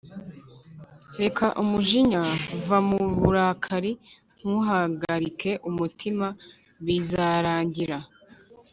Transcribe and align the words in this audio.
Reka 1.21 1.45
umujinya 1.61 2.21
va 2.69 2.79
mu 2.87 2.99
burakari 3.19 3.91
ntuhagarike 4.39 5.51
umutima 5.69 6.27
bizarangira 6.85 7.97